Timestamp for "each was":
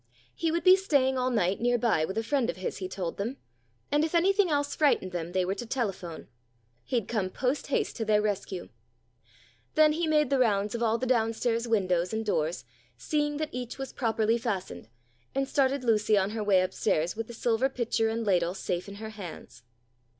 13.51-13.93